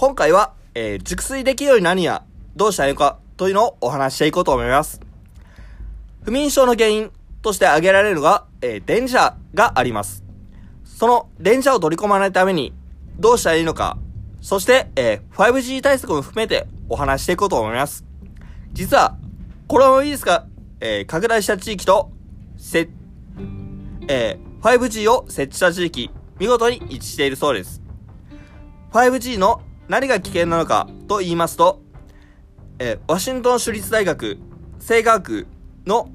[0.00, 2.24] 今回は、えー、熟睡できるようになるには
[2.56, 4.98] どうしたらいいのかというのをお話ししていこうと思います。
[6.22, 10.24] 不眠症の原因として挙げられるのが、えー、電車があります。
[10.86, 12.72] その電車を取り込まないために
[13.18, 13.98] どうしたらいいのか、
[14.40, 18.06] そして、えー、5G 対策も含めてお話ししていこうと思います。
[18.72, 19.18] 実は、
[19.68, 20.46] コロナウイルスが、
[20.80, 22.10] えー、拡大した地域と、
[22.56, 22.88] せ、
[24.08, 27.82] えー、5G を設置した地域、見事に一致しているそうです。
[28.92, 31.82] 5G の何が危険なのかと言いますと、
[32.78, 34.38] えーワシントン州立大学
[34.78, 35.48] 生化学
[35.84, 36.08] の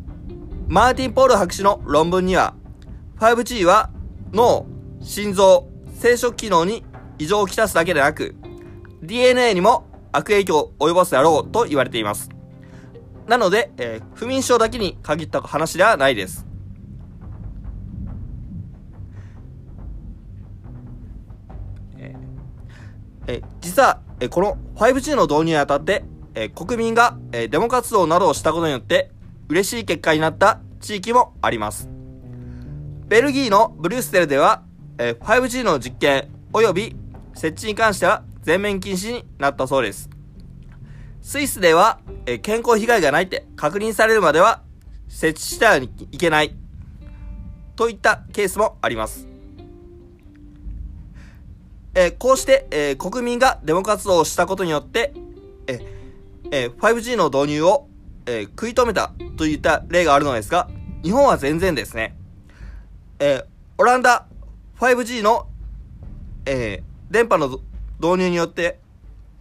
[0.70, 2.55] マーティン・ポール博士の論文には、
[3.17, 3.89] 5G は
[4.31, 4.65] 脳、
[5.01, 5.67] 心臓、
[5.99, 6.85] 生殖機能に
[7.20, 8.35] 異常をきたすだけでなく、
[9.03, 12.29] DNA にも悪影響を及ぼすだろうと言われています。
[13.27, 16.45] なので、えー不眠症だけに限った話ではないです。
[21.98, 22.34] えー
[23.27, 29.12] え実は、えこの 5G の導入にあたって、え国民が、えデモ活動などをしたことによって、
[29.49, 31.90] 嬉しい結果になった地域もあります。
[33.07, 34.63] ベルギーのブリュッセルでは、
[34.98, 36.96] え 5G の実験及び
[37.34, 40.09] 設置に関しては全面禁止になったそうです。
[41.21, 44.62] スイスでは、え健康被害がないって確認されるまでは
[45.07, 46.55] 設置してはいけない
[47.76, 49.34] といったケースもあります。
[51.96, 55.13] えーこうして、えー国民がデモ活動をしたことによって、
[56.52, 57.87] え 5G の導入を、
[58.26, 60.70] え食い止めたといった例があるのですが、
[61.04, 62.15] 日本は全然ですね。
[63.20, 63.46] え
[63.77, 64.25] オランダ
[64.79, 65.47] 5G の、
[66.46, 67.47] え電波の
[68.00, 68.80] 導入によって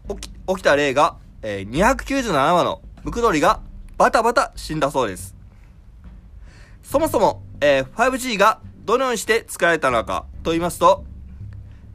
[0.08, 3.60] 起き起きた例が、え297羽のムクドリが
[3.98, 5.34] バタバタ死んだそうです。
[6.82, 11.04] そもそも、え 5G がどのようにして作られたのかと言いますと、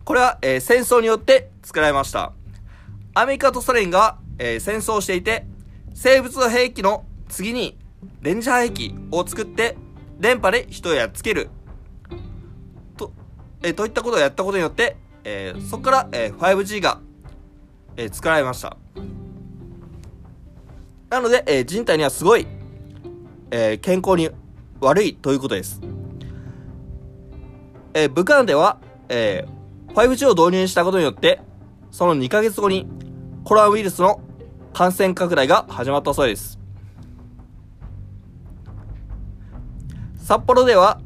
[0.10, 2.34] これは、えー戦争によって作られました。
[3.14, 5.46] アメリカとソ連が、えー戦争をしていて、
[5.94, 7.78] 生物兵器の次に
[8.24, 9.78] レンジャー兵器を作って
[10.20, 11.52] 電波で人をやっつける。
[12.98, 13.14] と、
[13.62, 17.00] えーといったことをやったことによって、えーそこから、えー 5G が、
[17.96, 18.78] えー作られました。
[21.12, 22.48] なので、えー人体にはすごい、
[23.52, 24.32] えー健康に
[24.82, 25.80] 悪いということです。
[27.94, 29.59] えー武漢では、えー
[30.00, 31.42] 5G を導入したことによって、
[31.92, 32.88] その2ヶ月後に
[33.44, 34.22] コロナウイルスの
[34.72, 36.58] 感染拡大が始まったそうです。
[40.18, 41.02] 札幌では、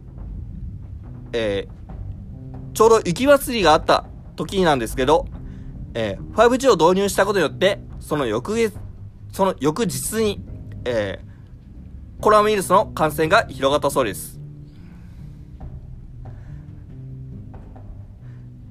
[1.32, 1.74] えー
[2.74, 4.06] ちょうど雪祭りがあった
[4.36, 5.28] 時なんですけど、
[5.94, 8.76] えー 5G を導入したことによって、その翌月、
[9.32, 10.44] その翌日に、
[10.86, 14.43] えーコロナウイルスの感染が広がったそうです。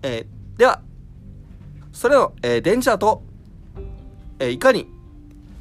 [0.03, 0.83] えーでは、
[1.93, 3.23] それを、えーデンジャーと、
[4.39, 4.89] えーいかに、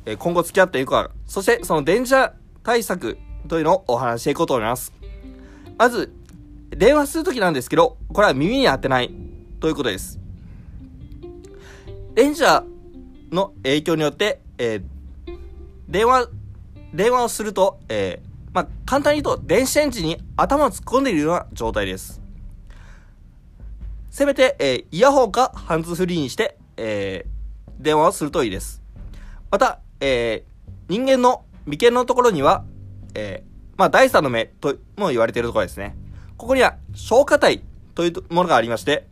[0.06, 2.32] えー今後付き合っていくか、そしてそのデンジャー
[2.64, 4.94] 対策というのをお話していこうと思います。
[5.78, 6.14] まず、
[6.70, 9.14] 電話するときなんですけど、これは耳に当てない
[9.60, 10.20] ということです。
[12.16, 14.84] デンジャーの影響によって、えー
[15.88, 16.30] 電話、
[16.94, 22.21] 電話をすると、えーまあ、簡単に言うと、電子レンジに頭を突っ込んでいるような状態です。
[24.12, 27.32] せめて、えーイヤホンかハンズフリーにして、えー
[27.82, 28.84] 電話をするといいです。
[29.50, 32.66] また、えー人間の眉間のところには、
[33.16, 35.96] えーまあ、第三の目とも言われているところですね。
[36.36, 37.64] ここには消化体
[37.96, 39.08] というものがありまして、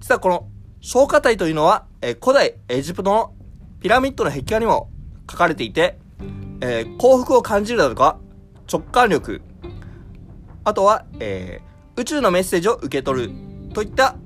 [0.00, 0.46] 実はこの
[0.82, 3.32] 消化体というのは、えー古代エジプトの
[3.80, 4.90] ピラミッドの壁画にも
[5.30, 5.98] 書かれていて、
[6.60, 8.18] えー幸福を感じるだとか、
[8.70, 9.40] 直感力、
[10.64, 14.16] あとは、えー宇宙のメッセージを受け取るといった、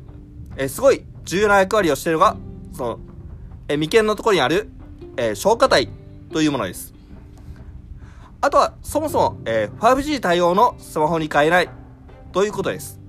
[0.56, 2.36] えーすごい重要な役割をしているのが、
[2.72, 2.98] その、
[3.68, 4.68] えー眉間のところにある、
[5.16, 5.88] えー消化体
[6.32, 6.92] というものです。
[8.40, 11.68] あとは、そもそも、えー 5G 対応のスマホに変えない
[12.32, 13.00] ということです。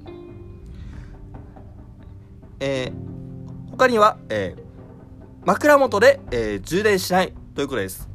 [2.60, 4.66] えー他には、えー
[5.46, 8.10] 枕元で、えー充電しないということです。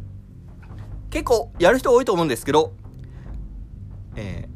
[1.10, 2.72] 結構やる人多いと思うんですけど、
[4.16, 4.50] えー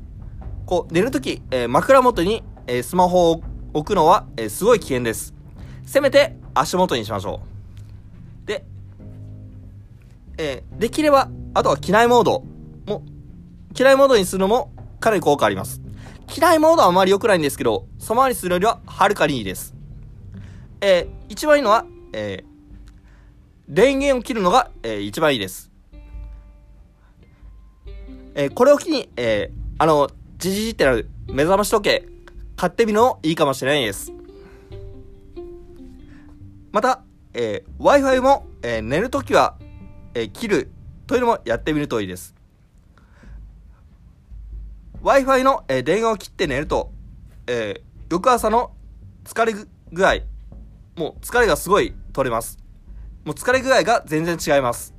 [0.66, 3.42] こう寝るとき、えー枕元に、えースマホを
[3.74, 5.34] 置くのは、えーすごい危険です。
[5.84, 7.40] せめて足元にしましょ
[8.44, 8.46] う。
[8.46, 8.64] で、
[10.38, 12.44] えーできれば、あとは機内モード
[12.86, 13.02] も、
[13.74, 15.80] 機内モードにするのもかなり効果あります。
[16.28, 19.74] 機内モードはあまり良くないんですけど、そのままにするよりははるかにいいです。
[20.80, 22.54] えー一番いいのは、えー
[23.66, 25.72] 電源を切るのが、えー一番いいです。
[28.36, 32.08] えーこれを機に、えーあの、じじじってなる目覚まし時計、
[32.56, 34.12] 買ってみるのいいかもしれないです。
[36.72, 37.02] また、
[37.32, 39.56] えー、Wi-Fi も、えー、寝るときは、
[40.14, 40.70] えー、切る
[41.06, 42.34] というのもやってみるといいです。
[45.02, 46.90] Wi-Fi の、えー、電話を切って寝ると、
[47.46, 48.72] えー、翌朝の
[49.24, 49.54] 疲れ
[49.92, 50.14] 具合、
[50.96, 52.58] もう疲れがすごい取れます。
[53.24, 54.94] もう疲れ具合が全然違います。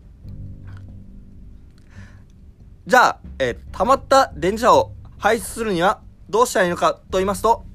[2.88, 7.66] じゃあ、えー、溜まった電磁波を排出するにはどうしたらいいのかと言いますと、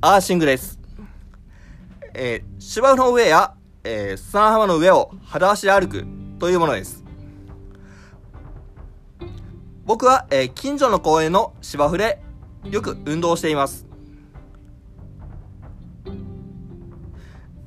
[0.00, 0.78] アーシングです。
[2.14, 6.06] えー、芝生の上や、えー、砂浜の上を裸足で歩く
[6.38, 7.04] というものです。
[9.84, 12.22] 僕は、えー、近所の公園の芝生で
[12.70, 13.86] よく運動しています。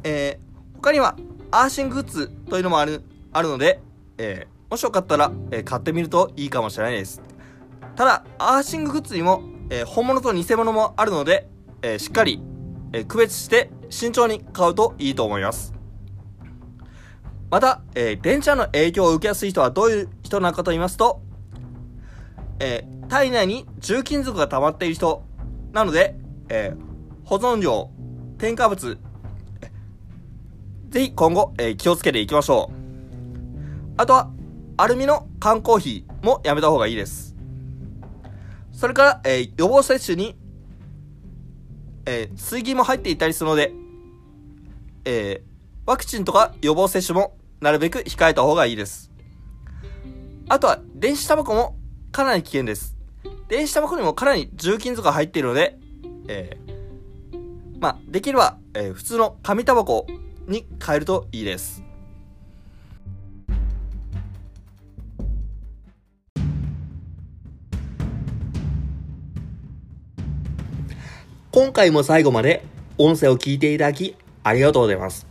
[0.04, 1.18] えー、他には
[1.52, 3.04] アーシンググッズというのもある、
[3.34, 3.82] あるので、
[4.18, 7.22] えー、もしよかったら、えー、買ってみるといいかもしれないです。
[7.98, 11.48] ただ、アーシンググッズにも、えー、本物と偽物もあるので、
[11.82, 12.42] えー、しっかり、
[12.94, 15.74] えー、区別して慎重に買うといいと思います。
[17.50, 21.22] また、えー、電車の影響を受けやすい人はどういう人なのかと言いますと、
[22.60, 25.24] えー、体内に重金属が溜まっている人
[25.72, 26.16] なので、
[26.50, 27.90] えー、保存量、
[28.38, 29.00] 添加物、
[30.90, 32.76] ぜひ今後、えー、気をつけていきましょう。
[33.98, 34.32] あとは、
[34.78, 37.29] アルミの缶コーヒーもやめた方がいいです。
[38.80, 40.38] それから、えー、予防接種に、
[42.06, 43.74] えー、水銀も入っていたりするので、
[45.04, 45.50] えー、
[45.86, 49.12] ワクチンとか予防接種もなるべく控えた方がいいです。
[50.48, 51.76] あとは、電子タバコも
[52.14, 52.96] かなり危険です。
[53.50, 55.78] 電子タバコにもかなり重金属が入っているので、
[56.30, 60.08] えー、まあ、できれば、えー、普通の紙タバコ
[60.48, 61.84] に変えるといいです。
[71.52, 72.64] 今回も最後まで
[73.00, 75.26] 音声を聞いていただきありがとうございます。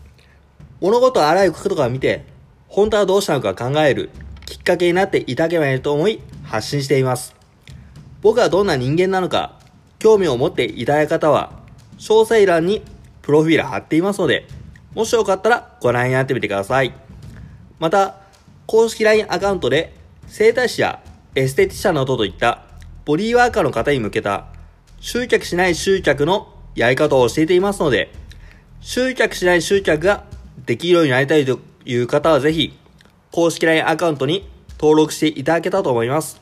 [0.81, 2.25] 物事をあらゆる角度から見て、
[2.67, 4.11] 本当はどうしたのか考える
[4.45, 7.37] きっかけになっていただければいいと思い発信しています。
[8.21, 9.61] 僕はどんな人間なのか、
[10.01, 11.53] 興味を持っていただいた方は、
[11.99, 12.83] 詳細欄に
[13.23, 14.49] プロフィール貼っていますので、
[14.97, 16.93] もしよかったらご覧になってみてください。
[17.79, 18.17] また、
[18.67, 19.95] 公式 LINE アカウントで、
[20.27, 21.01] 整体師や
[21.37, 22.65] エステティシャンなどといった
[23.05, 24.47] ボディーワーカーの方に向けた
[25.01, 28.13] 集客しない集客のやり方を教えていますので、
[28.81, 30.25] 集客しない集客が
[30.67, 32.77] できるようになりたいという方はぜひ、
[33.31, 34.49] 公式 LINE アカウントに
[34.79, 36.41] 登録していただけたと思います。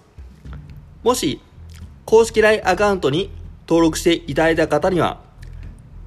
[1.02, 1.40] もし、
[2.04, 3.30] 公式 LINE アカウントに
[3.68, 5.20] 登録していただいた方には、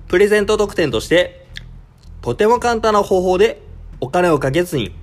[0.08, 1.46] プレゼント特典として、
[2.22, 3.62] とても簡単な方法で
[4.02, 4.94] お金をかけずに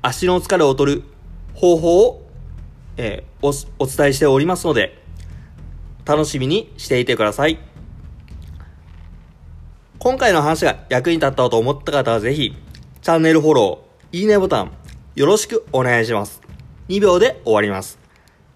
[0.00, 1.02] 足の疲れを取る
[1.54, 2.26] 方法を、
[2.96, 5.02] えー、おお伝えしておりますので、
[6.08, 7.58] 楽しみにしていてください。
[9.98, 12.56] 今回の話が役に立ったと思った方はぜひ、
[13.02, 14.72] チャンネルフォロー、いいねボタン、
[15.16, 16.40] よろしくお願いします。
[16.88, 17.98] 2秒で終わります。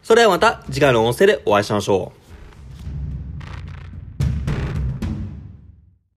[0.03, 2.22] それではまた次回の音声でお会いしましょう。